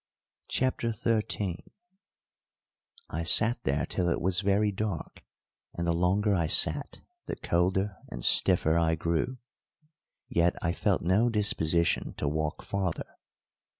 [0.47, 1.59] CHAPTER XIII
[3.07, 5.23] I sat there till it was very dark,
[5.75, 9.37] and the longer I sat the colder and stiffer I grew,
[10.27, 13.19] yet I felt no disposition to walk farther.